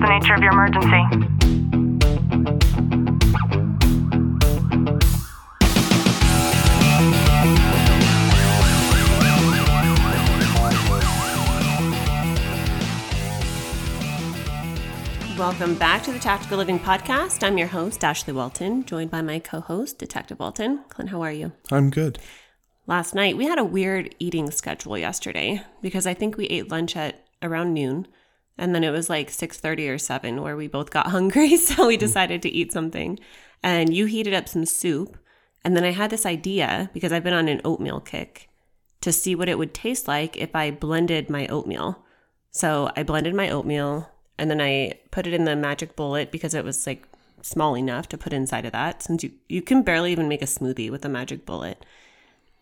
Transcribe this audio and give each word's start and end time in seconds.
the 0.00 0.08
nature 0.08 0.32
of 0.32 0.40
your 0.40 0.52
emergency? 0.52 1.04
Welcome 15.38 15.74
back 15.74 16.02
to 16.04 16.12
the 16.12 16.18
Tactical 16.18 16.56
Living 16.56 16.78
Podcast. 16.78 17.42
I'm 17.42 17.58
your 17.58 17.68
host, 17.68 18.02
Ashley 18.02 18.32
Walton, 18.32 18.86
joined 18.86 19.10
by 19.10 19.20
my 19.20 19.38
co 19.38 19.60
host, 19.60 19.98
Detective 19.98 20.38
Walton. 20.38 20.82
Clint, 20.88 21.10
how 21.10 21.20
are 21.20 21.32
you? 21.32 21.52
I'm 21.70 21.90
good. 21.90 22.18
Last 22.86 23.14
night, 23.14 23.36
we 23.36 23.44
had 23.44 23.58
a 23.58 23.64
weird 23.64 24.14
eating 24.18 24.50
schedule 24.50 24.96
yesterday 24.96 25.62
because 25.82 26.06
I 26.06 26.14
think 26.14 26.38
we 26.38 26.46
ate 26.46 26.70
lunch 26.70 26.96
at 26.96 27.26
around 27.42 27.74
noon. 27.74 28.06
And 28.60 28.74
then 28.74 28.84
it 28.84 28.90
was 28.90 29.08
like 29.08 29.30
6:30 29.30 29.88
or 29.88 29.98
7 29.98 30.42
where 30.42 30.54
we 30.54 30.68
both 30.68 30.90
got 30.90 31.06
hungry, 31.16 31.56
so 31.56 31.86
we 31.86 31.94
mm-hmm. 31.94 32.00
decided 32.00 32.42
to 32.42 32.50
eat 32.50 32.72
something. 32.72 33.18
And 33.62 33.92
you 33.92 34.06
heated 34.06 34.34
up 34.34 34.48
some 34.48 34.66
soup, 34.66 35.16
and 35.64 35.76
then 35.76 35.84
I 35.84 35.92
had 35.92 36.10
this 36.10 36.26
idea 36.26 36.90
because 36.92 37.10
I've 37.10 37.24
been 37.24 37.34
on 37.34 37.48
an 37.48 37.62
oatmeal 37.64 38.00
kick 38.00 38.48
to 39.00 39.12
see 39.12 39.34
what 39.34 39.48
it 39.48 39.58
would 39.58 39.72
taste 39.72 40.06
like 40.06 40.36
if 40.36 40.54
I 40.54 40.70
blended 40.70 41.30
my 41.30 41.46
oatmeal. 41.46 42.04
So 42.50 42.90
I 42.96 43.02
blended 43.02 43.34
my 43.34 43.48
oatmeal 43.48 44.10
and 44.38 44.50
then 44.50 44.60
I 44.60 44.98
put 45.10 45.26
it 45.26 45.32
in 45.32 45.44
the 45.44 45.56
magic 45.56 45.96
bullet 45.96 46.30
because 46.30 46.54
it 46.54 46.64
was 46.64 46.86
like 46.86 47.06
small 47.42 47.76
enough 47.76 48.08
to 48.08 48.18
put 48.18 48.32
inside 48.32 48.66
of 48.66 48.72
that 48.72 49.02
since 49.02 49.22
you, 49.22 49.32
you 49.48 49.62
can 49.62 49.82
barely 49.82 50.12
even 50.12 50.28
make 50.28 50.42
a 50.42 50.46
smoothie 50.46 50.90
with 50.90 51.04
a 51.04 51.08
magic 51.08 51.46
bullet. 51.46 51.84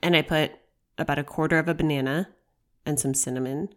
And 0.03 0.15
I 0.15 0.23
put 0.23 0.53
about 0.97 1.19
a 1.19 1.25
quarter 1.25 1.59
of 1.59 1.69
a 1.69 1.75
banana 1.75 2.29
and 2.87 3.01
some 3.01 3.15
cinnamon 3.15 3.71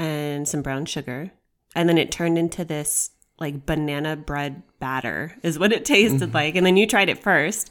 and 0.00 0.48
some 0.48 0.62
brown 0.62 0.86
sugar. 0.86 1.30
And 1.76 1.88
then 1.88 1.98
it 1.98 2.10
turned 2.10 2.38
into 2.38 2.64
this 2.64 3.10
like 3.38 3.66
banana 3.66 4.16
bread 4.16 4.62
batter, 4.80 5.36
is 5.42 5.58
what 5.58 5.72
it 5.72 5.84
tasted 5.84 6.20
mm-hmm. 6.20 6.34
like. 6.34 6.56
And 6.56 6.66
then 6.66 6.76
you 6.76 6.86
tried 6.86 7.08
it 7.08 7.22
first 7.22 7.70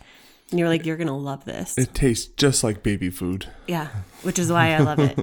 and 0.52 0.60
you 0.60 0.66
were 0.66 0.70
like, 0.70 0.86
you're 0.86 0.98
going 0.98 1.08
to 1.08 1.14
love 1.14 1.44
this. 1.46 1.78
It 1.78 1.94
tastes 1.94 2.28
just 2.28 2.64
like 2.64 2.84
baby 2.84 3.10
food. 3.10 3.48
Yeah, 3.68 3.90
which 4.22 4.40
is 4.40 4.52
why 4.52 4.74
I 4.74 4.78
love 4.80 5.00
it. 5.00 5.20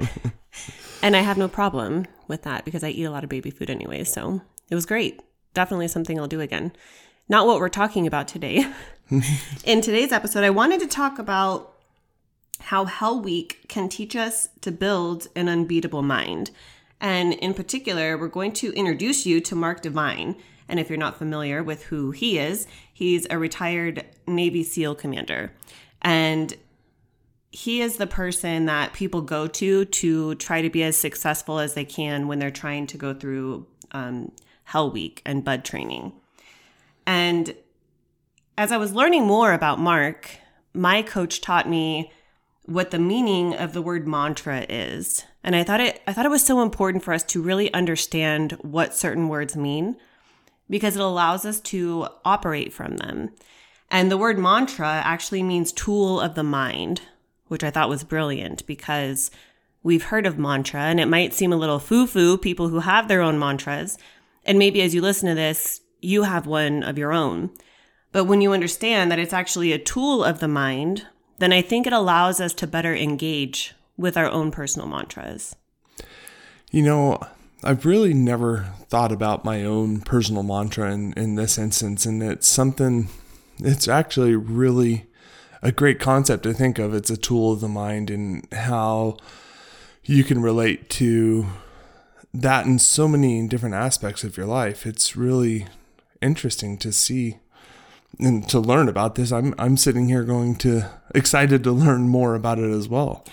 and 1.03 1.17
I 1.17 1.21
have 1.21 1.39
no 1.39 1.49
problem 1.49 2.07
with 2.29 2.43
that 2.43 2.65
because 2.65 2.85
I 2.85 2.91
eat 2.91 3.05
a 3.05 3.11
lot 3.11 3.25
of 3.25 3.31
baby 3.31 3.51
food 3.51 3.71
anyway. 3.71 4.05
So 4.05 4.43
it 4.69 4.75
was 4.75 4.87
great. 4.87 5.21
Definitely 5.55 5.89
something 5.89 6.19
I'll 6.19 6.27
do 6.27 6.41
again. 6.41 6.73
Not 7.29 7.47
what 7.47 7.59
we're 7.59 7.69
talking 7.69 8.07
about 8.07 8.29
today. 8.29 8.71
In 9.65 9.81
today's 9.81 10.13
episode, 10.13 10.45
I 10.45 10.51
wanted 10.51 10.81
to 10.81 10.87
talk 10.87 11.19
about 11.19 11.73
how 12.61 12.85
Hell 12.85 13.21
Week 13.21 13.65
can 13.69 13.89
teach 13.89 14.17
us 14.17 14.49
to 14.61 14.71
build 14.71 15.29
an 15.35 15.49
unbeatable 15.49 16.03
mind. 16.03 16.51
And 17.01 17.35
in 17.35 17.55
particular, 17.55 18.17
we're 18.17 18.29
going 18.29 18.53
to 18.53 18.73
introduce 18.73 19.27
you 19.27 19.41
to 19.43 19.55
Mark 19.55 19.83
Divine. 19.83 20.37
And 20.69 20.81
if 20.81 20.89
you're 20.89 20.99
not 20.99 21.19
familiar 21.19 21.63
with 21.63 21.85
who 21.85 22.11
he 22.11 22.39
is, 22.39 22.67
he's 22.93 23.27
a 23.31 23.39
retired 23.39 24.05
Navy 24.27 24.63
SEAL 24.63 24.97
commander. 24.97 25.53
And 26.03 26.55
he 27.53 27.81
is 27.81 27.97
the 27.97 28.07
person 28.07 28.67
that 28.67 28.93
people 28.93 29.23
go 29.23 29.47
to 29.47 29.85
to 29.87 30.35
try 30.37 30.61
to 30.61 30.71
be 30.71 30.83
as 30.83 30.97
successful 30.97 31.59
as 31.59 31.75
they 31.75 31.85
can 31.85 32.29
when 32.29 32.39
they're 32.39 32.51
trying 32.51 32.87
to 32.89 32.99
go 32.99 33.15
through 33.15 33.67
um, 33.93 34.33
Hell 34.65 34.91
Week 34.91 35.23
and 35.25 35.45
Bud 35.45 35.65
training. 35.65 36.13
And 37.07 37.55
as 38.59 38.73
I 38.73 38.77
was 38.77 38.93
learning 38.93 39.25
more 39.25 39.53
about 39.53 39.79
Mark, 39.79 40.39
my 40.75 41.03
coach 41.03 41.41
taught 41.41 41.69
me 41.69 42.13
what 42.65 42.91
the 42.91 42.99
meaning 42.99 43.55
of 43.55 43.73
the 43.73 43.83
word 43.83 44.09
mantra 44.09 44.67
is. 44.69 45.25
And 45.47 45.55
I 45.55 45.63
thought 45.63 45.81
it 45.81 46.03
I 46.09 46.13
thought 46.13 46.27
it 46.27 46.31
was 46.31 46.45
so 46.45 46.61
important 46.61 47.05
for 47.05 47.15
us 47.15 47.23
to 47.23 47.41
really 47.41 47.73
understand 47.73 48.53
what 48.63 48.95
certain 48.95 49.29
words 49.29 49.57
mean 49.57 49.97
because 50.69 50.97
it 50.97 51.03
allows 51.03 51.47
us 51.47 51.61
to 51.61 52.09
operate 52.25 52.73
from 52.73 52.97
them. 52.97 53.31
And 53.89 54.11
the 54.11 54.19
word 54.19 54.41
mantra 54.41 55.01
actually 55.05 55.45
means 55.45 55.71
tool 55.71 56.21
of 56.21 56.35
the 56.35 56.43
mind, 56.43 57.03
which 57.47 57.63
I 57.63 57.71
thought 57.71 57.89
was 57.89 58.03
brilliant 58.03 58.67
because 58.67 59.31
we've 59.85 60.03
heard 60.03 60.27
of 60.27 60.37
mantra 60.37 60.81
and 60.81 60.99
it 60.99 61.07
might 61.07 61.33
seem 61.33 61.53
a 61.53 61.57
little 61.57 61.79
foo 61.79 62.09
foo, 62.09 62.37
people 62.37 62.69
who 62.69 62.81
have 62.81 63.07
their 63.07 63.23
own 63.23 63.39
mantras. 63.39 63.97
And 64.45 64.59
maybe 64.59 64.83
as 64.83 64.97
you 64.97 65.01
listen 65.01 65.29
to 65.29 65.37
this, 65.37 65.81
you 66.01 66.25
have 66.25 66.49
one 66.49 66.83
of 66.83 66.99
your 66.99 67.13
own. 67.13 67.51
But 68.11 68.25
when 68.25 68.41
you 68.41 68.53
understand 68.53 69.13
that 69.13 69.21
it's 69.21 69.33
actually 69.33 69.73
a 69.73 69.79
tool 69.79 70.25
of 70.25 70.41
the 70.41 70.49
mind, 70.49 71.07
then 71.39 71.53
I 71.53 71.63
think 71.63 71.87
it 71.87 71.93
allows 71.93 72.41
us 72.41 72.53
to 72.55 72.67
better 72.67 72.97
engage 72.97 73.77
with 73.97 74.17
our 74.17 74.29
own 74.29 74.51
personal 74.51 74.89
mantras. 74.89 75.57
You 76.71 76.83
know, 76.83 77.21
I've 77.63 77.87
really 77.87 78.15
never 78.15 78.67
thought 78.89 79.13
about 79.13 79.45
my 79.45 79.65
own 79.65 80.01
personal 80.01 80.43
mantra 80.43 80.93
in, 80.93 81.13
in 81.15 81.35
this 81.37 81.59
instance, 81.59 82.05
and 82.07 82.23
it's 82.23 82.47
something, 82.47 83.09
it's 83.59 83.89
actually 83.89 84.35
really 84.35 85.07
a 85.63 85.73
great 85.73 85.99
concept 85.99 86.43
to 86.45 86.53
think 86.53 86.79
of. 86.79 86.95
It's 86.95 87.11
a 87.11 87.17
tool 87.17 87.53
of 87.53 87.61
the 87.61 87.69
mind 87.69 88.11
and 88.11 88.47
how 88.53 89.17
you 90.05 90.23
can 90.23 90.43
relate 90.43 90.91
to 90.91 91.47
that 92.33 92.67
in 92.67 92.79
so 92.79 93.09
many 93.09 93.47
different 93.49 93.75
aspects 93.75 94.23
of 94.23 94.37
your 94.37 94.47
life. 94.47 94.87
It's 94.87 95.17
really 95.17 95.67
interesting 96.21 96.77
to 96.79 96.93
see 96.93 97.39
and 98.19 98.49
to 98.49 98.61
learn 98.61 98.89
about 98.89 99.15
this. 99.15 99.33
I'm 99.33 99.55
I'm 99.59 99.77
sitting 99.77 100.09
here 100.09 100.25
going 100.25 100.57
to 100.57 100.91
excited 101.15 101.65
to 101.65 101.73
learn 101.73 102.09
more 102.09 102.35
about 102.35 102.59
it 102.59 102.71
as 102.71 102.89
well. 102.89 103.25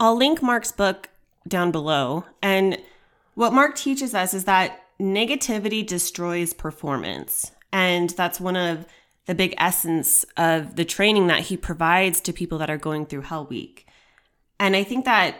I'll 0.00 0.16
link 0.16 0.42
Mark's 0.42 0.72
book 0.72 1.08
down 1.46 1.70
below. 1.70 2.24
And 2.42 2.78
what 3.34 3.52
Mark 3.52 3.76
teaches 3.76 4.14
us 4.14 4.34
is 4.34 4.44
that 4.44 4.80
negativity 5.00 5.86
destroys 5.86 6.52
performance. 6.52 7.52
And 7.72 8.10
that's 8.10 8.40
one 8.40 8.56
of 8.56 8.86
the 9.26 9.34
big 9.34 9.54
essence 9.58 10.24
of 10.36 10.76
the 10.76 10.84
training 10.84 11.26
that 11.28 11.40
he 11.40 11.56
provides 11.56 12.20
to 12.22 12.32
people 12.32 12.58
that 12.58 12.70
are 12.70 12.78
going 12.78 13.06
through 13.06 13.22
Hell 13.22 13.46
Week. 13.46 13.86
And 14.60 14.76
I 14.76 14.84
think 14.84 15.04
that 15.04 15.36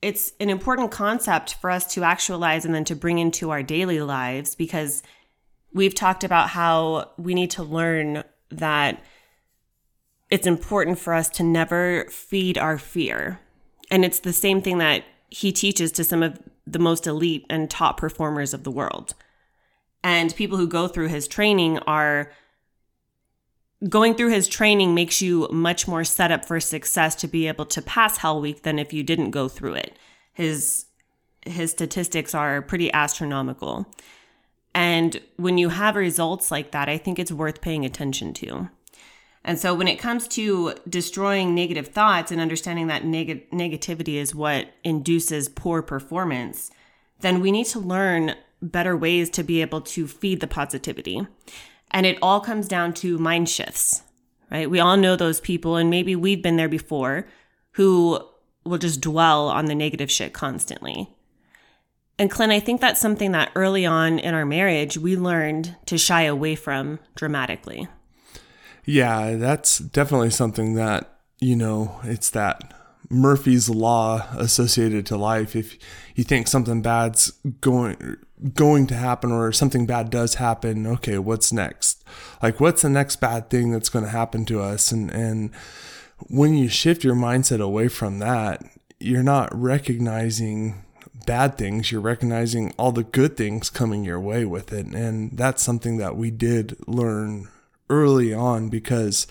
it's 0.00 0.32
an 0.40 0.50
important 0.50 0.90
concept 0.90 1.54
for 1.54 1.70
us 1.70 1.86
to 1.94 2.04
actualize 2.04 2.64
and 2.64 2.74
then 2.74 2.84
to 2.84 2.96
bring 2.96 3.18
into 3.18 3.50
our 3.50 3.62
daily 3.62 4.00
lives 4.00 4.54
because 4.54 5.02
we've 5.72 5.94
talked 5.94 6.24
about 6.24 6.50
how 6.50 7.10
we 7.16 7.34
need 7.34 7.50
to 7.52 7.62
learn 7.62 8.24
that 8.50 9.02
it's 10.28 10.46
important 10.46 10.98
for 10.98 11.14
us 11.14 11.28
to 11.30 11.42
never 11.42 12.06
feed 12.10 12.58
our 12.58 12.78
fear. 12.78 13.40
And 13.92 14.06
it's 14.06 14.20
the 14.20 14.32
same 14.32 14.62
thing 14.62 14.78
that 14.78 15.04
he 15.28 15.52
teaches 15.52 15.92
to 15.92 16.02
some 16.02 16.22
of 16.22 16.40
the 16.66 16.78
most 16.78 17.06
elite 17.06 17.44
and 17.50 17.70
top 17.70 17.98
performers 17.98 18.54
of 18.54 18.64
the 18.64 18.70
world. 18.70 19.14
And 20.02 20.34
people 20.34 20.56
who 20.56 20.66
go 20.66 20.88
through 20.88 21.08
his 21.08 21.28
training 21.28 21.78
are 21.80 22.32
going 23.86 24.14
through 24.14 24.30
his 24.30 24.48
training 24.48 24.94
makes 24.94 25.20
you 25.20 25.46
much 25.52 25.86
more 25.86 26.04
set 26.04 26.32
up 26.32 26.46
for 26.46 26.58
success 26.58 27.14
to 27.16 27.28
be 27.28 27.46
able 27.46 27.66
to 27.66 27.82
pass 27.82 28.16
Hell 28.16 28.40
Week 28.40 28.62
than 28.62 28.78
if 28.78 28.94
you 28.94 29.02
didn't 29.02 29.30
go 29.30 29.46
through 29.46 29.74
it. 29.74 29.98
His 30.32 30.86
his 31.44 31.72
statistics 31.72 32.34
are 32.34 32.62
pretty 32.62 32.90
astronomical. 32.94 33.86
And 34.74 35.20
when 35.36 35.58
you 35.58 35.68
have 35.68 35.96
results 35.96 36.50
like 36.50 36.70
that, 36.70 36.88
I 36.88 36.96
think 36.96 37.18
it's 37.18 37.32
worth 37.32 37.60
paying 37.60 37.84
attention 37.84 38.32
to. 38.34 38.70
And 39.44 39.58
so 39.58 39.74
when 39.74 39.88
it 39.88 39.98
comes 39.98 40.28
to 40.28 40.74
destroying 40.88 41.54
negative 41.54 41.88
thoughts 41.88 42.30
and 42.30 42.40
understanding 42.40 42.86
that 42.86 43.04
neg- 43.04 43.50
negativity 43.50 44.14
is 44.14 44.34
what 44.34 44.68
induces 44.84 45.48
poor 45.48 45.82
performance, 45.82 46.70
then 47.20 47.40
we 47.40 47.50
need 47.50 47.66
to 47.66 47.80
learn 47.80 48.36
better 48.60 48.96
ways 48.96 49.28
to 49.30 49.42
be 49.42 49.60
able 49.60 49.80
to 49.80 50.06
feed 50.06 50.40
the 50.40 50.46
positivity. 50.46 51.26
And 51.90 52.06
it 52.06 52.18
all 52.22 52.40
comes 52.40 52.68
down 52.68 52.94
to 52.94 53.18
mind 53.18 53.48
shifts, 53.48 54.02
right? 54.50 54.70
We 54.70 54.78
all 54.78 54.96
know 54.96 55.16
those 55.16 55.40
people, 55.40 55.76
and 55.76 55.90
maybe 55.90 56.14
we've 56.14 56.42
been 56.42 56.56
there 56.56 56.68
before, 56.68 57.26
who 57.72 58.20
will 58.64 58.78
just 58.78 59.00
dwell 59.00 59.48
on 59.48 59.66
the 59.66 59.74
negative 59.74 60.10
shit 60.10 60.32
constantly. 60.32 61.10
And 62.18 62.30
Clint, 62.30 62.52
I 62.52 62.60
think 62.60 62.80
that's 62.80 63.00
something 63.00 63.32
that 63.32 63.50
early 63.56 63.84
on 63.84 64.20
in 64.20 64.34
our 64.34 64.46
marriage, 64.46 64.96
we 64.96 65.16
learned 65.16 65.76
to 65.86 65.98
shy 65.98 66.22
away 66.22 66.54
from 66.54 67.00
dramatically. 67.16 67.88
Yeah, 68.84 69.36
that's 69.36 69.78
definitely 69.78 70.30
something 70.30 70.74
that, 70.74 71.18
you 71.40 71.56
know, 71.56 72.00
it's 72.04 72.30
that 72.30 72.74
Murphy's 73.08 73.68
law 73.68 74.26
associated 74.36 75.06
to 75.06 75.16
life. 75.16 75.54
If 75.54 75.76
you 76.14 76.24
think 76.24 76.48
something 76.48 76.82
bad's 76.82 77.32
going 77.60 78.16
going 78.54 78.88
to 78.88 78.94
happen 78.94 79.30
or 79.30 79.52
something 79.52 79.86
bad 79.86 80.10
does 80.10 80.36
happen, 80.36 80.86
okay, 80.86 81.18
what's 81.18 81.52
next? 81.52 82.02
Like 82.42 82.58
what's 82.58 82.82
the 82.82 82.88
next 82.88 83.16
bad 83.16 83.50
thing 83.50 83.70
that's 83.70 83.88
going 83.88 84.04
to 84.04 84.10
happen 84.10 84.44
to 84.46 84.60
us? 84.60 84.90
And 84.90 85.10
and 85.10 85.54
when 86.28 86.54
you 86.54 86.68
shift 86.68 87.04
your 87.04 87.14
mindset 87.14 87.60
away 87.60 87.88
from 87.88 88.18
that, 88.18 88.64
you're 88.98 89.22
not 89.22 89.54
recognizing 89.54 90.84
bad 91.26 91.58
things, 91.58 91.92
you're 91.92 92.00
recognizing 92.00 92.72
all 92.78 92.92
the 92.92 93.04
good 93.04 93.36
things 93.36 93.70
coming 93.70 94.04
your 94.04 94.20
way 94.20 94.44
with 94.44 94.72
it. 94.72 94.86
And 94.86 95.36
that's 95.36 95.62
something 95.62 95.98
that 95.98 96.16
we 96.16 96.30
did 96.30 96.76
learn 96.88 97.48
early 97.92 98.32
on 98.34 98.68
because 98.68 99.26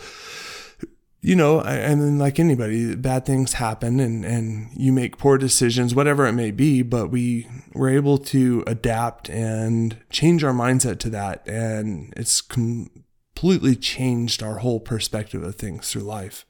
you 1.21 1.35
know, 1.35 1.59
I, 1.59 1.83
I 1.83 1.95
mean, 1.95 2.17
like 2.17 2.39
anybody, 2.39 2.95
bad 2.95 3.25
things 3.25 3.53
happen 3.53 3.99
and, 3.99 4.25
and 4.25 4.69
you 4.75 4.91
make 4.91 5.17
poor 5.19 5.37
decisions, 5.37 5.93
whatever 5.93 6.25
it 6.25 6.33
may 6.33 6.49
be, 6.49 6.81
but 6.81 7.09
we 7.09 7.47
were 7.73 7.89
able 7.89 8.17
to 8.17 8.63
adapt 8.65 9.29
and 9.29 9.97
change 10.09 10.43
our 10.43 10.53
mindset 10.53 10.97
to 10.99 11.09
that. 11.11 11.47
And 11.47 12.11
it's 12.17 12.41
completely 12.41 13.75
changed 13.75 14.41
our 14.41 14.59
whole 14.59 14.79
perspective 14.79 15.43
of 15.43 15.55
things 15.55 15.91
through 15.91 16.01
life. 16.01 16.45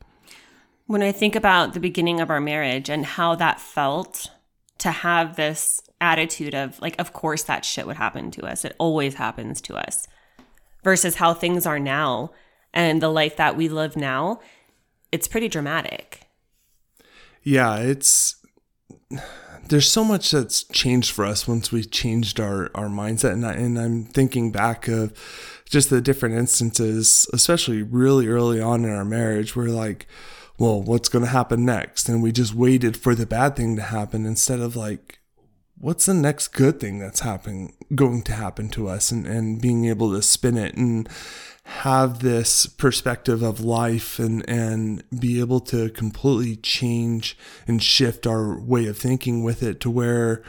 When 0.88 1.04
I 1.04 1.12
think 1.12 1.36
about 1.36 1.74
the 1.74 1.80
beginning 1.82 2.22
of 2.22 2.30
our 2.30 2.42
marriage 2.42 2.90
and 2.90 3.06
how 3.06 3.36
that 3.36 3.60
felt 3.60 4.30
to 4.78 4.92
have 4.92 5.36
this 5.36 5.82
attitude 6.00 6.56
of, 6.56 6.82
like, 6.82 7.00
of 7.00 7.12
course 7.12 7.44
that 7.44 7.66
shit 7.66 7.86
would 7.88 7.98
happen 7.98 8.32
to 8.32 8.46
us, 8.46 8.64
it 8.64 8.76
always 8.80 9.16
happens 9.16 9.60
to 9.62 9.76
us, 9.76 10.08
versus 10.84 11.16
how 11.16 11.34
things 11.34 11.66
are 11.66 11.80
now 11.80 12.32
and 12.74 13.02
the 13.02 13.10
life 13.10 13.36
that 13.38 13.56
we 13.56 13.68
live 13.70 13.96
now 13.96 14.40
it's 15.12 15.28
pretty 15.28 15.50
dramatic. 15.50 16.28
Yeah, 17.44 17.78
it's 17.78 18.36
there's 19.68 19.90
so 19.90 20.04
much 20.04 20.32
that's 20.32 20.64
changed 20.64 21.12
for 21.12 21.26
us 21.26 21.48
once 21.48 21.72
we 21.72 21.84
changed 21.84 22.40
our, 22.40 22.70
our 22.76 22.88
mindset. 22.88 23.34
And, 23.34 23.46
I, 23.46 23.54
and 23.54 23.80
I'm 23.80 24.06
thinking 24.06 24.52
back 24.52 24.88
of 24.88 25.14
just 25.70 25.90
the 25.90 26.02
different 26.02 26.36
instances, 26.36 27.28
especially 27.34 27.82
really 27.82 28.28
early 28.28 28.60
on 28.62 28.84
in 28.84 28.92
our 28.92 29.06
marriage, 29.06 29.56
where 29.56 29.70
like, 29.70 30.08
well, 30.58 30.82
what's 30.82 31.10
going 31.10 31.24
to 31.24 31.32
happen 31.32 31.66
next? 31.66 32.10
And 32.10 32.22
we 32.22 32.32
just 32.32 32.54
waited 32.54 32.98
for 32.98 33.16
the 33.16 33.26
bad 33.26 33.56
thing 33.56 33.76
to 33.78 33.82
happen 33.82 34.26
instead 34.26 34.60
of 34.60 34.76
like, 34.76 35.20
what's 35.82 36.06
the 36.06 36.14
next 36.14 36.50
good 36.50 36.80
thing 36.80 37.00
that's 37.00 37.20
happening, 37.20 37.74
going 37.94 38.22
to 38.24 38.34
happen 38.34 38.70
to 38.70 38.88
us 38.88 39.12
and, 39.12 39.28
and 39.28 39.62
being 39.62 39.86
able 39.86 40.12
to 40.14 40.22
spin 40.22 40.58
it 40.58 40.76
and, 40.76 41.10
have 41.64 42.20
this 42.20 42.66
perspective 42.66 43.42
of 43.42 43.62
life 43.62 44.20
and 44.20 44.48
and 44.50 45.04
be 45.18 45.40
able 45.40 45.60
to 45.60 45.90
completely 45.92 46.56
change 46.58 47.38
and 47.68 47.82
shift 47.82 48.28
our 48.28 48.60
way 48.60 48.88
of 48.88 48.98
thinking 48.98 49.44
with 49.44 49.64
it 49.64 49.80
to 49.80 49.90
where 49.90 50.44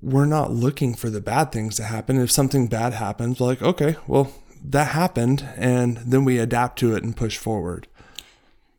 we're 0.00 0.26
not 0.26 0.52
looking 0.52 0.94
for 0.94 1.08
the 1.08 1.20
bad 1.20 1.50
things 1.50 1.76
to 1.76 1.84
happen. 1.84 2.20
If 2.20 2.30
something 2.30 2.66
bad 2.66 2.92
happens, 2.92 3.40
like, 3.40 3.62
okay, 3.62 3.96
well, 4.06 4.32
that 4.62 4.88
happened, 4.88 5.48
and 5.56 5.96
then 5.98 6.24
we 6.24 6.38
adapt 6.38 6.78
to 6.80 6.94
it 6.94 7.02
and 7.02 7.16
push 7.16 7.38
forward. 7.38 7.86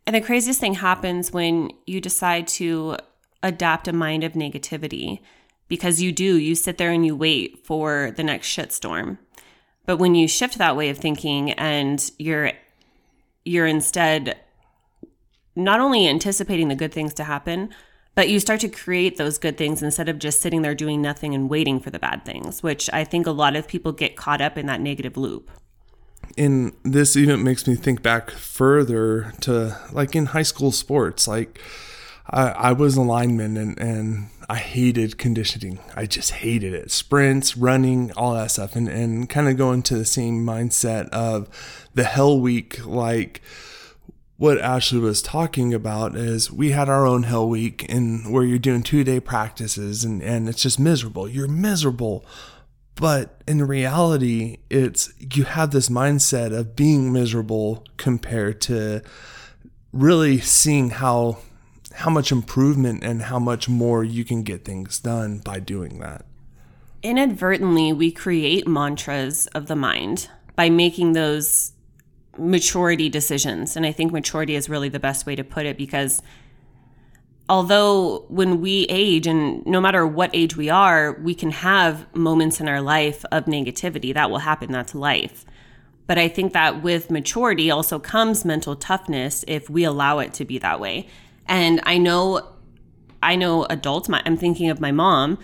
And 0.05 0.15
the 0.15 0.21
craziest 0.21 0.59
thing 0.59 0.75
happens 0.75 1.33
when 1.33 1.71
you 1.87 1.99
decide 1.99 2.47
to 2.49 2.97
adapt 3.43 3.87
a 3.87 3.93
mind 3.93 4.23
of 4.23 4.33
negativity 4.33 5.19
because 5.67 6.01
you 6.01 6.11
do, 6.11 6.37
you 6.37 6.55
sit 6.55 6.77
there 6.77 6.91
and 6.91 7.05
you 7.05 7.15
wait 7.15 7.65
for 7.65 8.11
the 8.15 8.23
next 8.23 8.47
shitstorm 8.47 9.17
but 9.87 9.97
when 9.97 10.13
you 10.13 10.27
shift 10.27 10.59
that 10.59 10.75
way 10.75 10.89
of 10.89 10.99
thinking 10.99 11.51
and 11.53 12.11
you're 12.19 12.51
you're 13.43 13.65
instead 13.65 14.37
not 15.55 15.79
only 15.79 16.07
anticipating 16.07 16.67
the 16.67 16.75
good 16.75 16.91
things 16.91 17.13
to 17.15 17.23
happen, 17.23 17.73
but 18.13 18.29
you 18.29 18.39
start 18.39 18.59
to 18.59 18.67
create 18.67 19.17
those 19.17 19.37
good 19.37 19.57
things 19.57 19.81
instead 19.81 20.09
of 20.09 20.19
just 20.19 20.41
sitting 20.41 20.61
there 20.61 20.75
doing 20.75 21.01
nothing 21.01 21.33
and 21.33 21.49
waiting 21.49 21.79
for 21.79 21.89
the 21.89 21.97
bad 21.97 22.25
things, 22.25 22.61
which 22.61 22.89
I 22.91 23.05
think 23.05 23.25
a 23.25 23.31
lot 23.31 23.55
of 23.55 23.67
people 23.67 23.93
get 23.93 24.17
caught 24.17 24.41
up 24.41 24.57
in 24.57 24.65
that 24.65 24.81
negative 24.81 25.15
loop. 25.15 25.49
And 26.37 26.73
this 26.83 27.15
even 27.15 27.43
makes 27.43 27.65
me 27.65 27.75
think 27.75 28.03
back 28.03 28.29
further 28.31 29.33
to 29.41 29.79
like 29.93 30.15
in 30.15 30.27
high 30.27 30.43
school 30.43 30.73
sports, 30.73 31.27
like 31.27 31.61
I, 32.29 32.49
I 32.49 32.71
was 32.73 32.97
a 32.97 33.01
lineman 33.01 33.57
and, 33.57 33.79
and 33.79 34.29
I 34.49 34.55
hated 34.55 35.17
conditioning. 35.17 35.79
I 35.95 36.05
just 36.05 36.31
hated 36.31 36.73
it. 36.73 36.91
Sprints, 36.91 37.57
running, 37.57 38.11
all 38.13 38.33
that 38.33 38.51
stuff. 38.51 38.75
And, 38.75 38.87
and 38.87 39.29
kind 39.29 39.47
of 39.47 39.57
go 39.57 39.71
into 39.71 39.95
the 39.95 40.05
same 40.05 40.45
mindset 40.45 41.09
of 41.09 41.49
the 41.93 42.03
hell 42.03 42.39
week, 42.39 42.85
like 42.85 43.41
what 44.37 44.59
Ashley 44.59 44.99
was 44.99 45.21
talking 45.21 45.73
about 45.73 46.15
is 46.15 46.51
we 46.51 46.71
had 46.71 46.89
our 46.89 47.05
own 47.05 47.23
hell 47.23 47.49
week 47.49 47.85
and 47.89 48.31
where 48.31 48.43
you're 48.43 48.59
doing 48.59 48.83
two 48.83 49.03
day 49.03 49.19
practices 49.19 50.03
and, 50.03 50.21
and 50.21 50.47
it's 50.47 50.61
just 50.61 50.79
miserable. 50.79 51.27
You're 51.27 51.47
miserable. 51.47 52.23
But 52.95 53.41
in 53.47 53.65
reality, 53.65 54.57
it's 54.69 55.11
you 55.19 55.43
have 55.43 55.71
this 55.71 55.89
mindset 55.89 56.55
of 56.55 56.75
being 56.75 57.11
miserable 57.11 57.83
compared 57.97 58.61
to 58.61 59.01
really 59.91 60.39
seeing 60.39 60.91
how 60.91 61.39
how 61.97 62.11
much 62.11 62.31
improvement 62.31 63.03
and 63.03 63.23
how 63.23 63.39
much 63.39 63.67
more 63.67 64.03
you 64.03 64.23
can 64.23 64.43
get 64.43 64.63
things 64.63 64.99
done 64.99 65.39
by 65.39 65.59
doing 65.59 65.97
that. 65.97 66.23
Inadvertently, 67.01 67.91
we 67.91 68.11
create 68.11 68.67
mantras 68.67 69.47
of 69.47 69.65
the 69.65 69.75
mind 69.75 70.29
by 70.55 70.69
making 70.69 71.13
those 71.13 71.71
maturity 72.37 73.09
decisions. 73.09 73.75
And 73.75 73.83
I 73.83 73.91
think 73.91 74.11
maturity 74.11 74.55
is 74.55 74.69
really 74.69 74.89
the 74.89 74.99
best 74.99 75.25
way 75.25 75.35
to 75.35 75.43
put 75.43 75.65
it 75.65 75.75
because 75.75 76.21
although 77.49 78.25
when 78.29 78.61
we 78.61 78.85
age, 78.89 79.25
and 79.25 79.65
no 79.65 79.81
matter 79.81 80.05
what 80.05 80.29
age 80.35 80.55
we 80.55 80.69
are, 80.69 81.13
we 81.13 81.33
can 81.33 81.49
have 81.49 82.13
moments 82.15 82.59
in 82.59 82.67
our 82.67 82.81
life 82.81 83.25
of 83.31 83.45
negativity. 83.45 84.13
That 84.13 84.29
will 84.29 84.37
happen. 84.39 84.71
That's 84.71 84.93
life. 84.93 85.45
But 86.05 86.19
I 86.19 86.27
think 86.27 86.53
that 86.53 86.83
with 86.83 87.09
maturity 87.09 87.71
also 87.71 87.97
comes 87.97 88.45
mental 88.45 88.75
toughness 88.75 89.43
if 89.47 89.67
we 89.67 89.83
allow 89.83 90.19
it 90.19 90.33
to 90.35 90.45
be 90.45 90.59
that 90.59 90.79
way. 90.79 91.07
And 91.47 91.81
I 91.83 91.97
know, 91.97 92.47
I 93.23 93.35
know 93.35 93.65
adults. 93.65 94.09
My, 94.09 94.21
I'm 94.25 94.37
thinking 94.37 94.69
of 94.69 94.79
my 94.79 94.91
mom. 94.91 95.37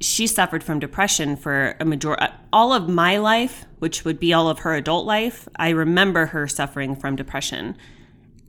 She 0.00 0.26
suffered 0.26 0.62
from 0.62 0.78
depression 0.78 1.36
for 1.36 1.76
a 1.80 1.84
major 1.84 2.20
uh, 2.20 2.32
all 2.52 2.72
of 2.72 2.88
my 2.88 3.16
life, 3.16 3.64
which 3.78 4.04
would 4.04 4.20
be 4.20 4.32
all 4.32 4.48
of 4.48 4.60
her 4.60 4.74
adult 4.74 5.06
life. 5.06 5.48
I 5.56 5.70
remember 5.70 6.26
her 6.26 6.46
suffering 6.46 6.94
from 6.96 7.16
depression. 7.16 7.76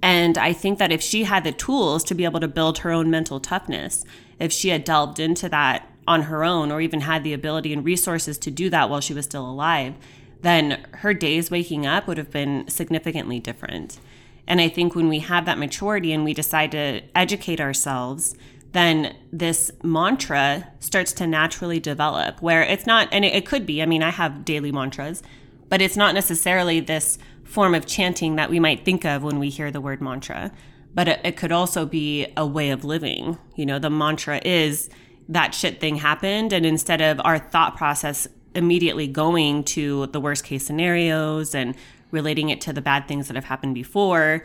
And 0.01 0.37
I 0.37 0.53
think 0.53 0.77
that 0.79 0.91
if 0.91 1.01
she 1.01 1.23
had 1.23 1.43
the 1.43 1.51
tools 1.51 2.03
to 2.05 2.15
be 2.15 2.25
able 2.25 2.39
to 2.39 2.47
build 2.47 2.79
her 2.79 2.91
own 2.91 3.09
mental 3.09 3.39
toughness, 3.39 4.03
if 4.39 4.51
she 4.51 4.69
had 4.69 4.83
delved 4.83 5.19
into 5.19 5.49
that 5.49 5.89
on 6.07 6.23
her 6.23 6.43
own, 6.43 6.71
or 6.71 6.79
even 6.79 7.01
had 7.01 7.23
the 7.23 7.33
ability 7.33 7.73
and 7.73 7.83
resources 7.83 8.37
to 8.37 8.51
do 8.51 8.69
that 8.69 8.89
while 8.89 9.01
she 9.01 9.13
was 9.13 9.25
still 9.25 9.49
alive, 9.49 9.95
then 10.41 10.85
her 10.93 11.13
days 11.13 11.51
waking 11.51 11.85
up 11.85 12.07
would 12.07 12.17
have 12.17 12.31
been 12.31 12.67
significantly 12.67 13.39
different. 13.39 13.99
And 14.47 14.61
I 14.61 14.69
think 14.69 14.95
when 14.95 15.09
we 15.09 15.19
have 15.19 15.45
that 15.45 15.57
maturity 15.57 16.13
and 16.13 16.23
we 16.23 16.33
decide 16.33 16.71
to 16.71 17.01
educate 17.15 17.59
ourselves, 17.59 18.35
then 18.71 19.15
this 19.31 19.71
mantra 19.83 20.71
starts 20.79 21.11
to 21.13 21.27
naturally 21.27 21.79
develop 21.79 22.41
where 22.41 22.61
it's 22.61 22.85
not, 22.85 23.07
and 23.11 23.25
it, 23.25 23.33
it, 23.33 23.45
could 23.45 23.65
be, 23.65 23.81
I 23.81 23.85
mean, 23.85 24.03
I 24.03 24.11
have 24.11 24.45
daily 24.45 24.71
mantras, 24.71 25.23
but 25.69 25.81
it's 25.81 25.97
not 25.97 26.13
necessarily 26.13 26.79
this 26.79 27.17
form 27.43 27.73
of 27.73 27.85
chanting 27.85 28.35
that 28.35 28.49
we 28.49 28.59
might 28.59 28.85
think 28.85 29.05
of 29.05 29.23
when 29.23 29.39
we 29.39 29.49
hear 29.49 29.71
the 29.71 29.81
word 29.81 30.01
mantra. 30.01 30.51
But 30.93 31.07
it, 31.07 31.21
it 31.23 31.37
could 31.37 31.51
also 31.51 31.85
be 31.85 32.27
a 32.35 32.45
way 32.45 32.69
of 32.69 32.83
living. 32.83 33.37
You 33.55 33.65
know, 33.65 33.79
the 33.79 33.89
mantra 33.89 34.41
is 34.43 34.89
that 35.29 35.53
shit 35.53 35.79
thing 35.79 35.97
happened. 35.97 36.53
And 36.53 36.65
instead 36.65 37.01
of 37.01 37.21
our 37.23 37.37
thought 37.37 37.75
process 37.75 38.27
immediately 38.55 39.07
going 39.07 39.63
to 39.63 40.07
the 40.07 40.19
worst 40.19 40.43
case 40.43 40.65
scenarios 40.65 41.53
and 41.53 41.75
relating 42.11 42.49
it 42.49 42.61
to 42.61 42.73
the 42.73 42.81
bad 42.81 43.07
things 43.07 43.27
that 43.27 43.35
have 43.35 43.45
happened 43.45 43.75
before, 43.75 44.43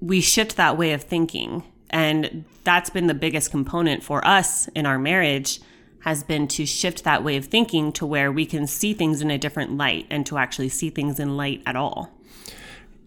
we 0.00 0.20
shift 0.20 0.56
that 0.56 0.76
way 0.76 0.92
of 0.92 1.02
thinking. 1.02 1.62
And 1.90 2.44
that's 2.64 2.90
been 2.90 3.06
the 3.06 3.14
biggest 3.14 3.50
component 3.50 4.02
for 4.02 4.26
us 4.26 4.68
in 4.68 4.86
our 4.86 4.98
marriage 4.98 5.60
has 6.00 6.22
been 6.22 6.46
to 6.46 6.66
shift 6.66 7.04
that 7.04 7.24
way 7.24 7.36
of 7.36 7.46
thinking 7.46 7.90
to 7.90 8.04
where 8.04 8.30
we 8.30 8.44
can 8.44 8.66
see 8.66 8.92
things 8.92 9.22
in 9.22 9.30
a 9.30 9.38
different 9.38 9.76
light 9.76 10.06
and 10.10 10.26
to 10.26 10.36
actually 10.36 10.68
see 10.68 10.90
things 10.90 11.18
in 11.18 11.36
light 11.36 11.62
at 11.64 11.76
all. 11.76 12.10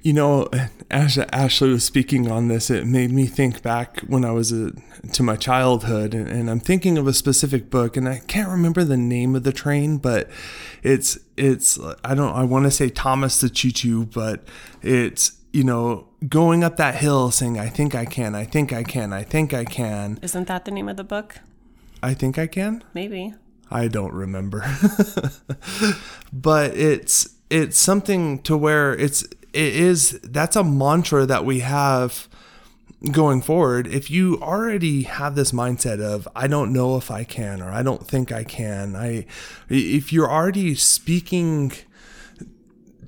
You 0.02 0.14
know, 0.14 0.48
as 0.90 1.18
Ashley 1.34 1.70
was 1.70 1.84
speaking 1.84 2.32
on 2.32 2.48
this, 2.48 2.70
it 2.70 2.86
made 2.86 3.12
me 3.12 3.26
think 3.26 3.62
back 3.62 4.02
when 4.02 4.24
I 4.24 4.32
was 4.32 4.52
a, 4.52 4.72
to 5.12 5.24
my 5.24 5.36
childhood, 5.36 6.14
and, 6.14 6.28
and, 6.28 6.50
I'm 6.50 6.60
thinking 6.60 6.98
of 6.98 7.08
a 7.08 7.14
specific 7.14 7.70
book, 7.70 7.98
and 7.98 8.08
I 8.08 8.20
can't 8.20 8.50
remember 8.50 8.84
the 8.84 8.98
name 8.98 9.36
of 9.36 9.44
the 9.44 9.52
train, 9.52 9.98
but 9.98 10.30
it's 10.84 11.18
it's 11.36 11.80
I 12.04 12.16
don't 12.16 12.34
I 12.34 12.44
want 12.44 12.66
to 12.66 12.72
say 12.72 12.90
Thomas 12.90 13.42
the 13.42 13.50
Choo 13.50 13.72
Choo, 13.72 14.06
but 14.06 14.48
it's 14.82 15.34
you 15.52 15.64
know 15.64 16.08
going 16.28 16.64
up 16.64 16.78
that 16.78 16.96
hill 16.96 17.32
saying 17.32 17.60
I 17.60 17.68
think 17.70 17.96
I 17.96 18.06
can, 18.06 18.36
I 18.36 18.46
think 18.46 18.72
I 18.72 18.84
can, 18.84 19.14
I 19.14 19.24
think 19.24 19.54
I 19.54 19.66
can. 19.66 20.20
Isn't 20.22 20.48
that 20.48 20.66
the 20.66 20.72
name 20.72 20.88
of 20.88 20.98
the 20.98 21.04
book? 21.04 21.40
I 22.02 22.14
think 22.14 22.38
I 22.38 22.48
can. 22.48 22.84
Maybe. 22.94 23.34
I 23.70 23.88
don't 23.88 24.14
remember, 24.14 24.66
but 26.34 26.76
it's 26.78 27.36
it's 27.50 27.78
something 27.78 28.40
to 28.44 28.58
where 28.58 28.94
it's 28.94 29.26
it 29.54 29.76
is 29.76 30.20
that's 30.22 30.56
a 30.56 30.64
mantra 30.64 31.26
that 31.26 31.46
we 31.46 31.60
have 31.60 32.28
going 33.12 33.42
forward. 33.42 33.88
If 33.88 34.10
you 34.10 34.40
already 34.42 35.04
have 35.04 35.36
this 35.36 35.52
mindset 35.52 36.02
of 36.02 36.28
i 36.36 36.48
don't 36.48 36.74
know 36.74 36.98
if 36.98 37.12
i 37.12 37.24
can 37.24 37.62
or 37.62 37.70
i 37.70 37.84
don't 37.84 38.08
think 38.08 38.32
i 38.32 38.44
can 38.44 38.96
i 38.96 39.26
if 39.70 40.12
you're 40.12 40.30
already 40.30 40.74
speaking 40.74 41.72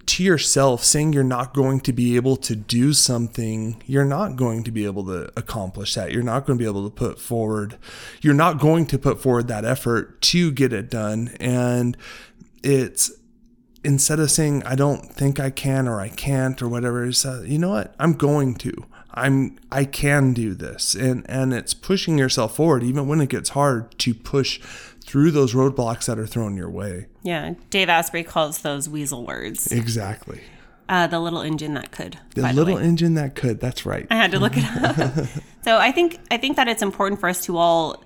to 0.05 0.23
yourself 0.23 0.83
saying 0.83 1.13
you're 1.13 1.23
not 1.23 1.53
going 1.53 1.79
to 1.79 1.93
be 1.93 2.15
able 2.15 2.35
to 2.35 2.55
do 2.55 2.93
something 2.93 3.81
you're 3.85 4.05
not 4.05 4.35
going 4.35 4.63
to 4.63 4.71
be 4.71 4.85
able 4.85 5.05
to 5.05 5.31
accomplish 5.37 5.93
that. 5.93 6.11
You're 6.11 6.23
not 6.23 6.45
going 6.45 6.57
to 6.57 6.63
be 6.63 6.67
able 6.67 6.89
to 6.89 6.95
put 6.95 7.19
forward 7.19 7.77
you're 8.21 8.33
not 8.33 8.59
going 8.59 8.85
to 8.87 8.97
put 8.97 9.21
forward 9.21 9.47
that 9.47 9.65
effort 9.65 10.21
to 10.21 10.51
get 10.51 10.73
it 10.73 10.89
done. 10.89 11.35
And 11.39 11.95
it's 12.63 13.11
instead 13.83 14.19
of 14.19 14.31
saying 14.31 14.63
I 14.63 14.75
don't 14.75 15.13
think 15.13 15.39
I 15.39 15.49
can 15.49 15.87
or 15.87 15.99
I 15.99 16.09
can't 16.09 16.61
or 16.61 16.67
whatever, 16.67 17.05
is 17.05 17.25
uh, 17.25 17.43
you 17.45 17.57
know 17.57 17.69
what? 17.69 17.95
I'm 17.99 18.13
going 18.13 18.55
to. 18.55 18.85
I'm 19.13 19.57
I 19.71 19.85
can 19.85 20.33
do 20.33 20.53
this. 20.53 20.95
And 20.95 21.25
and 21.29 21.53
it's 21.53 21.73
pushing 21.73 22.17
yourself 22.17 22.55
forward 22.55 22.83
even 22.83 23.07
when 23.07 23.21
it 23.21 23.29
gets 23.29 23.49
hard 23.49 23.97
to 23.99 24.13
push 24.13 24.59
through 25.03 25.31
those 25.31 25.53
roadblocks 25.53 26.05
that 26.05 26.19
are 26.19 26.27
thrown 26.27 26.55
your 26.55 26.69
way. 26.69 27.07
Yeah, 27.23 27.55
Dave 27.69 27.89
Asprey 27.89 28.23
calls 28.23 28.59
those 28.59 28.87
weasel 28.87 29.25
words. 29.25 29.71
Exactly. 29.71 30.41
Uh, 30.87 31.05
the 31.05 31.19
little 31.19 31.41
engine 31.41 31.75
that 31.75 31.91
could. 31.91 32.19
The 32.33 32.51
little 32.53 32.77
engine 32.77 33.13
that 33.15 33.35
could. 33.35 33.59
That's 33.59 33.85
right. 33.85 34.07
I 34.09 34.15
had 34.15 34.31
to 34.31 34.39
look 34.39 34.53
it 34.55 34.63
up. 34.83 35.27
so 35.63 35.77
I 35.77 35.91
think 35.91 36.19
I 36.31 36.37
think 36.37 36.55
that 36.57 36.67
it's 36.67 36.81
important 36.81 37.19
for 37.19 37.29
us 37.29 37.43
to 37.45 37.57
all 37.57 38.03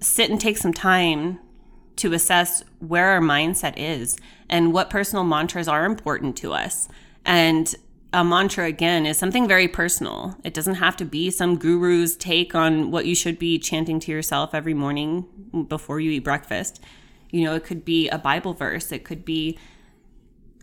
sit 0.00 0.30
and 0.30 0.40
take 0.40 0.58
some 0.58 0.72
time 0.72 1.38
to 1.96 2.12
assess 2.12 2.62
where 2.78 3.06
our 3.10 3.20
mindset 3.20 3.74
is 3.76 4.16
and 4.48 4.72
what 4.72 4.90
personal 4.90 5.24
mantras 5.24 5.68
are 5.68 5.84
important 5.84 6.36
to 6.38 6.52
us. 6.52 6.88
And 7.24 7.74
a 8.12 8.24
mantra 8.24 8.64
again 8.64 9.04
is 9.04 9.18
something 9.18 9.46
very 9.46 9.68
personal. 9.68 10.36
It 10.42 10.54
doesn't 10.54 10.76
have 10.76 10.96
to 10.96 11.04
be 11.04 11.30
some 11.30 11.58
guru's 11.58 12.16
take 12.16 12.54
on 12.54 12.90
what 12.90 13.04
you 13.04 13.14
should 13.14 13.38
be 13.38 13.58
chanting 13.58 14.00
to 14.00 14.12
yourself 14.12 14.54
every 14.54 14.74
morning 14.74 15.26
before 15.68 16.00
you 16.00 16.12
eat 16.12 16.24
breakfast. 16.24 16.82
You 17.30 17.44
know, 17.44 17.54
it 17.54 17.64
could 17.64 17.84
be 17.84 18.08
a 18.08 18.16
Bible 18.16 18.54
verse. 18.54 18.90
It 18.92 19.04
could 19.04 19.24
be 19.24 19.58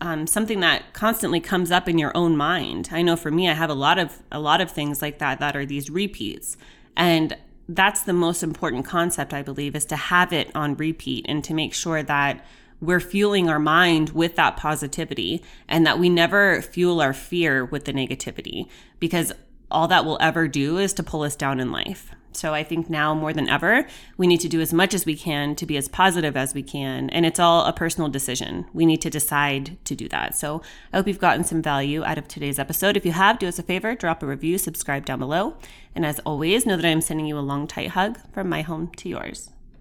um, 0.00 0.26
something 0.26 0.60
that 0.60 0.92
constantly 0.92 1.40
comes 1.40 1.70
up 1.70 1.88
in 1.88 1.98
your 1.98 2.14
own 2.16 2.36
mind. 2.36 2.88
I 2.92 3.02
know 3.02 3.16
for 3.16 3.30
me, 3.30 3.48
I 3.48 3.54
have 3.54 3.70
a 3.70 3.74
lot 3.74 3.98
of 3.98 4.22
a 4.32 4.40
lot 4.40 4.60
of 4.60 4.70
things 4.70 5.00
like 5.00 5.18
that 5.20 5.38
that 5.38 5.56
are 5.56 5.64
these 5.64 5.88
repeats, 5.88 6.56
and 6.96 7.36
that's 7.68 8.02
the 8.02 8.12
most 8.12 8.42
important 8.42 8.84
concept 8.84 9.32
I 9.32 9.42
believe 9.42 9.74
is 9.74 9.84
to 9.86 9.96
have 9.96 10.32
it 10.32 10.54
on 10.54 10.76
repeat 10.76 11.26
and 11.28 11.42
to 11.44 11.54
make 11.54 11.74
sure 11.74 12.02
that 12.02 12.44
we're 12.80 13.00
fueling 13.00 13.48
our 13.48 13.58
mind 13.58 14.10
with 14.10 14.36
that 14.36 14.56
positivity 14.56 15.42
and 15.68 15.86
that 15.86 15.98
we 15.98 16.08
never 16.08 16.60
fuel 16.62 17.00
our 17.00 17.12
fear 17.12 17.64
with 17.64 17.84
the 17.84 17.92
negativity 17.92 18.68
because 19.00 19.32
all 19.70 19.88
that 19.88 20.04
will 20.04 20.18
ever 20.20 20.46
do 20.46 20.78
is 20.78 20.92
to 20.94 21.02
pull 21.02 21.22
us 21.22 21.36
down 21.36 21.60
in 21.60 21.72
life. 21.72 22.10
So 22.36 22.52
I 22.52 22.64
think 22.64 22.90
now 22.90 23.14
more 23.14 23.32
than 23.32 23.48
ever, 23.48 23.86
we 24.18 24.26
need 24.26 24.40
to 24.40 24.48
do 24.48 24.60
as 24.60 24.72
much 24.72 24.92
as 24.92 25.06
we 25.06 25.16
can 25.16 25.56
to 25.56 25.64
be 25.64 25.76
as 25.78 25.88
positive 25.88 26.36
as 26.36 26.52
we 26.52 26.62
can. 26.62 27.08
And 27.10 27.24
it's 27.24 27.40
all 27.40 27.64
a 27.64 27.72
personal 27.72 28.10
decision. 28.10 28.66
We 28.74 28.84
need 28.84 29.00
to 29.02 29.10
decide 29.10 29.78
to 29.86 29.94
do 29.94 30.06
that. 30.10 30.36
So 30.36 30.60
I 30.92 30.98
hope 30.98 31.08
you've 31.08 31.18
gotten 31.18 31.44
some 31.44 31.62
value 31.62 32.04
out 32.04 32.18
of 32.18 32.28
today's 32.28 32.58
episode. 32.58 32.96
If 32.96 33.06
you 33.06 33.12
have, 33.12 33.38
do 33.38 33.48
us 33.48 33.58
a 33.58 33.62
favor, 33.62 33.94
drop 33.94 34.22
a 34.22 34.26
review, 34.26 34.58
subscribe 34.58 35.06
down 35.06 35.18
below. 35.18 35.56
And 35.94 36.04
as 36.04 36.18
always, 36.20 36.66
know 36.66 36.76
that 36.76 36.84
I'm 36.84 37.00
sending 37.00 37.26
you 37.26 37.38
a 37.38 37.40
long, 37.40 37.66
tight 37.66 37.90
hug 37.90 38.18
from 38.32 38.50
my 38.50 38.60
home 38.60 38.92
to 38.96 39.08
yours. 39.08 39.50